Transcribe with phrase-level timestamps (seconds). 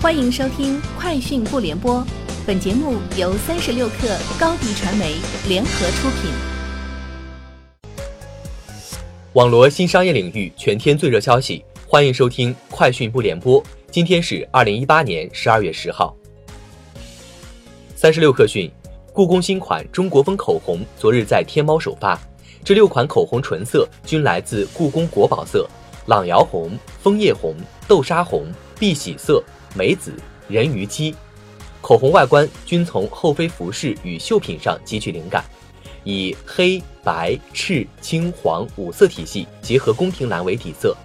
[0.00, 1.96] 欢迎收听《快讯不联播》，
[2.46, 5.16] 本节目由三十六克高低传媒
[5.48, 6.30] 联合出品。
[9.32, 13.60] 网罗新商业领域全天最热消息，欢迎收听《快讯不联播》。
[13.90, 16.16] 今天是二零一八年十二月十号。
[17.96, 18.70] 三十六克讯，
[19.12, 22.16] 故宫新款中国风口红昨日在天猫首发，
[22.62, 25.68] 这六款口红唇色均来自故宫国宝色，
[26.06, 26.70] 朗瑶红、
[27.02, 27.56] 枫叶红、
[27.88, 28.46] 豆沙红、
[28.78, 29.42] 碧玺色。
[29.74, 30.12] 梅子、
[30.48, 31.14] 人鱼姬，
[31.80, 35.44] 口红外观均从后妃服饰与绣品上汲取灵感，
[36.04, 40.96] 以黑白赤青黄五色体系结合宫廷蓝为底色，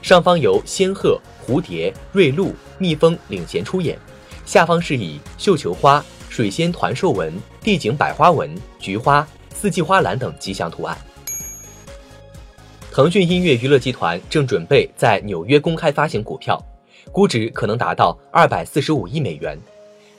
[0.00, 3.98] 上方由仙鹤、蝴蝶、瑞鹿、蜜蜂领衔出演，
[4.46, 10.96] 下方是以绣球花、水仙团寿纹、地景百花纹、菊花、四季花篮等吉祥图案。
[12.90, 16.62] 腾讯音乐娱乐集团正准备在纽约公开发行股票。
[17.10, 19.58] 估值可能达到二百四十五亿美元。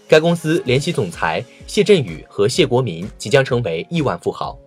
[0.08, 4.57] 该公司联席总裁谢振宇和谢国民即将成为亿万富豪。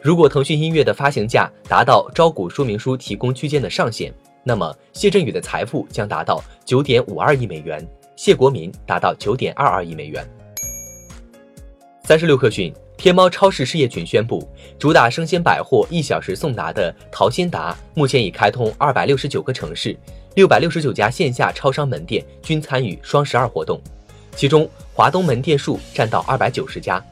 [0.00, 4.12] 如果腾讯音乐的发行价达到招股说明书提供区间的上限，
[4.44, 10.26] 那么谢振宇的财富将达到九点五二亿美元，谢国民达到九点二二亿美元。
[12.04, 14.48] 三十六氪讯，天猫超市事业群宣布，
[14.78, 19.94] 主打生鲜百货一小时送达的淘鲜达，目前已开通二百六十九个城市。
[20.34, 23.80] 六百六十九家线下超商门店均参与双十二活动，
[24.36, 27.04] 其中华东门店数占到二百九十家。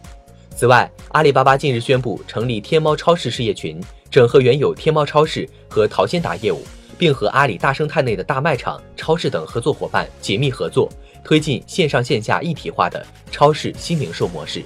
[0.54, 6.62] 此外，阿里巴巴近日宣布成立天猫超市事业群，整合原有天猫超市和淘鲜达业务，
[6.96, 10.88] 并和阿里大生态内的大卖场、超市等合作伙伴紧密合作，
[11.24, 14.62] 推进线上线下一体化的超市新零售模式。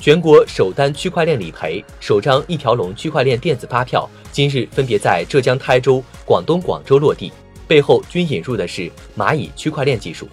[0.00, 7.32] 全国首单区块链理赔、首张一条龙区块链电子发票今日分别在浙江台州、广东广州落地，
[7.66, 10.28] 背后均引入的是蚂蚁区块链技术。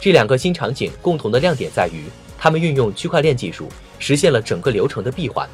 [0.00, 2.04] 这两个新场景共同的亮点在于，
[2.38, 5.46] 他们运用区块链技术实现了整个流程的闭环，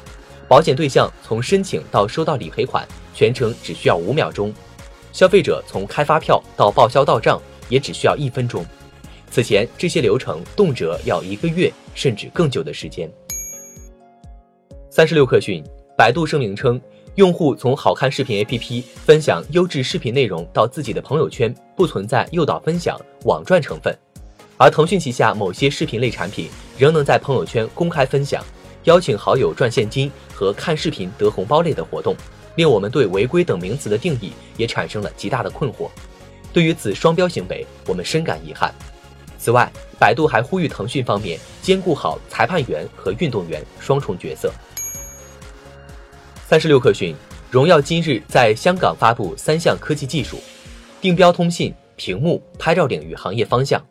[0.47, 4.53] 保险对象从申请到收到理赔款全程只需要五秒钟，
[5.11, 8.65] 消费者从开发票到报销到账也只需要一分钟。
[9.29, 13.11] 此前这些流程动辄要一个月甚至更久的时间。
[14.93, 15.63] 三十六氪讯，
[15.97, 16.79] 百度声明称，
[17.15, 23.97] 用户从好看视频 APP 分享优质视频内容到自己的朋友圈，不存在诱导分享、网赚成分。
[24.57, 28.43] 而腾讯旗下某些视频类产品仍能在朋友圈公开分享，
[28.83, 32.13] 邀请好友赚现金和看视频得红包类的活动，
[32.57, 35.89] 令我们对违规等名词的定义也产生了极大的困惑。
[36.51, 38.75] 对于此双标行为，我们深感遗憾。
[39.39, 44.51] 此外，百度还呼吁腾讯方面兼顾好裁判员和运动员双重角色。
[46.51, 47.15] 三十六氪讯，
[47.49, 50.37] 荣耀今日在香港发布三项科技技术：
[50.99, 53.81] 定标通信、屏幕、拍照领域行业方向。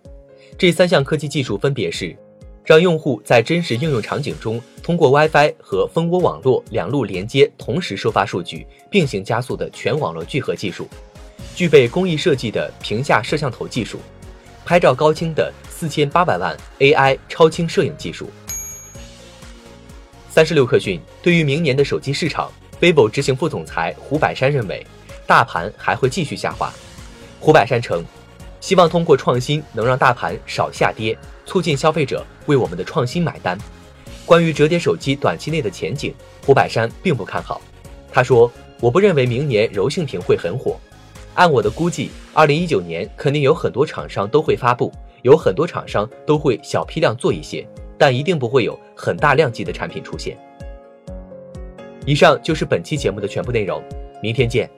[0.59, 2.15] 这三项科技技术分别是，
[2.63, 10.85] 让用户在真实应用场景中通过 WiFi 和蜂窝网络两路连接同时收发数据，并行加速的全网络聚合技术；
[11.57, 13.97] 具备工艺设计的屏下摄像头技术；
[14.67, 18.29] 拍照高清的四千八百万 AI 超清摄影技术。
[20.41, 24.83] 三十六氪讯，对于明年的手机市场，vivo 执行副总裁胡百山认为，
[25.27, 26.73] 大盘还会继续下滑。
[27.39, 28.03] 胡百山称，
[28.59, 31.15] 希望通过创新能让大盘少下跌，
[31.45, 33.59] 促进消费者为我们的创新买单。
[34.25, 36.15] 关于折叠手机短期内的前景，
[36.47, 37.61] 胡百山并不看好。
[38.11, 38.51] 他说
[38.81, 40.81] ：“我不认为明年柔性屏会很火，
[41.35, 44.91] 按我的估计，二零一九年肯定有很多厂商都会发布，
[45.21, 47.69] 有很多厂商都会小批量做一些。”
[48.01, 50.35] 但一定不会有很大量级的产品出现。
[52.07, 53.83] 以上就是本期节目的全部内容，
[54.23, 54.71] 明天见。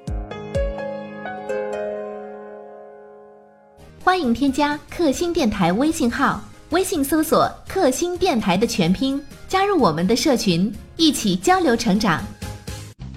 [4.03, 12.21] 欢迎添加克星电台微信号，微信搜索“克星电台”的全拼，加入我们的社群，一起交流成长。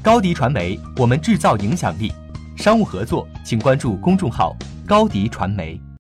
[0.04, 2.14] 高迪传媒，我们制造影响力。
[2.56, 4.56] 商务合作，请关注公众号
[4.86, 5.82] “高迪传媒”。